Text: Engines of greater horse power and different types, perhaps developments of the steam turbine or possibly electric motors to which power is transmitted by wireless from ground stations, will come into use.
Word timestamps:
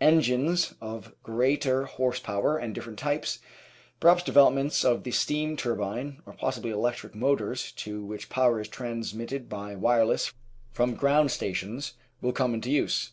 Engines 0.00 0.74
of 0.80 1.14
greater 1.22 1.84
horse 1.84 2.18
power 2.18 2.58
and 2.58 2.74
different 2.74 2.98
types, 2.98 3.38
perhaps 4.00 4.24
developments 4.24 4.84
of 4.84 5.04
the 5.04 5.12
steam 5.12 5.56
turbine 5.56 6.20
or 6.26 6.32
possibly 6.32 6.72
electric 6.72 7.14
motors 7.14 7.70
to 7.70 8.04
which 8.04 8.28
power 8.28 8.60
is 8.60 8.66
transmitted 8.66 9.48
by 9.48 9.76
wireless 9.76 10.32
from 10.72 10.96
ground 10.96 11.30
stations, 11.30 11.94
will 12.20 12.32
come 12.32 12.52
into 12.52 12.68
use. 12.68 13.12